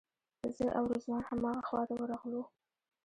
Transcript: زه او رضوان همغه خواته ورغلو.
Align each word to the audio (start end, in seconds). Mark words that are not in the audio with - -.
زه 0.57 0.65
او 0.77 0.85
رضوان 0.93 1.21
همغه 1.29 1.61
خواته 1.67 1.93
ورغلو. 1.97 2.41